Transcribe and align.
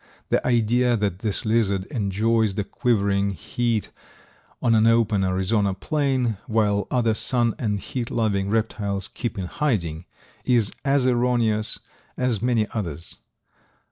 The 0.29 0.43
idea 0.47 0.97
that 0.97 1.19
this 1.19 1.45
lizard 1.45 1.85
enjoys 1.91 2.55
the 2.55 2.63
quivering 2.63 3.33
heat 3.33 3.91
on 4.59 4.73
an 4.73 4.87
open 4.87 5.23
Arizona 5.23 5.75
plain, 5.75 6.37
while 6.47 6.87
other 6.89 7.13
sun 7.13 7.53
and 7.59 7.79
heat 7.79 8.09
loving 8.09 8.49
reptiles 8.49 9.07
keep 9.07 9.37
in 9.37 9.45
hiding, 9.45 10.05
is 10.43 10.71
as 10.83 11.05
erroneous 11.05 11.77
as 12.17 12.41
many 12.41 12.65
others. 12.73 13.17